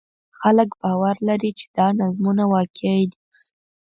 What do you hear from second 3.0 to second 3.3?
دي.